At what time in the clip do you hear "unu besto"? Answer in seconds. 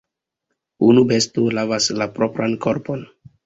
0.87-1.45